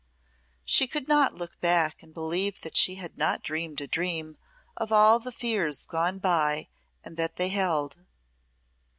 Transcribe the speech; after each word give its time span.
She 0.65 0.87
could 0.87 1.07
not 1.07 1.35
look 1.35 1.59
back 1.61 2.01
and 2.01 2.11
believe 2.11 2.61
that 2.61 2.75
she 2.75 2.95
had 2.95 3.19
not 3.19 3.43
dreamed 3.43 3.81
a 3.81 3.87
dream 3.87 4.39
of 4.75 4.91
all 4.91 5.19
the 5.19 5.31
fears 5.31 5.85
gone 5.85 6.17
by 6.17 6.69
and 7.03 7.17
that 7.17 7.35
they 7.35 7.49
held. 7.49 7.97